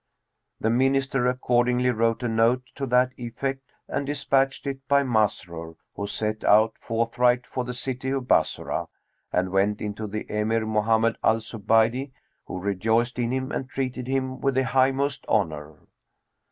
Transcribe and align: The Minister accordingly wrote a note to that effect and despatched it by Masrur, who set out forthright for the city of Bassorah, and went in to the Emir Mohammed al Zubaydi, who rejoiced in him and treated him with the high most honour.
The 0.59 0.71
Minister 0.71 1.27
accordingly 1.27 1.91
wrote 1.91 2.23
a 2.23 2.27
note 2.27 2.63
to 2.73 2.87
that 2.87 3.11
effect 3.19 3.71
and 3.87 4.03
despatched 4.03 4.65
it 4.65 4.79
by 4.87 5.03
Masrur, 5.03 5.75
who 5.95 6.07
set 6.07 6.43
out 6.43 6.75
forthright 6.79 7.45
for 7.45 7.63
the 7.63 7.75
city 7.75 8.09
of 8.09 8.27
Bassorah, 8.27 8.87
and 9.31 9.51
went 9.51 9.79
in 9.79 9.93
to 9.93 10.07
the 10.07 10.25
Emir 10.27 10.65
Mohammed 10.65 11.19
al 11.23 11.35
Zubaydi, 11.37 12.13
who 12.45 12.57
rejoiced 12.59 13.19
in 13.19 13.29
him 13.29 13.51
and 13.51 13.69
treated 13.69 14.07
him 14.07 14.39
with 14.41 14.55
the 14.55 14.63
high 14.65 14.89
most 14.89 15.23
honour. 15.27 15.75